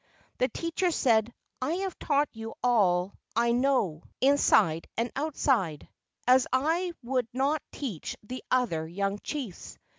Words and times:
The 0.39 0.47
teacher 0.47 0.89
said, 0.89 1.31
"I 1.61 1.73
have 1.73 1.99
taught 1.99 2.29
you 2.33 2.55
all 2.63 3.13
I 3.35 3.51
know 3.51 4.01
206 4.21 4.23
LEGENDS 4.23 4.23
OF 4.23 4.23
GHOSTS 4.23 4.23
inside 4.67 4.87
and 4.97 5.11
outside, 5.15 5.89
as 6.25 6.47
I 6.51 6.93
would 7.03 7.27
not 7.33 7.61
teach 7.71 8.17
the 8.23 8.43
other 8.49 8.87
young 8.87 9.19
chiefs." 9.19 9.77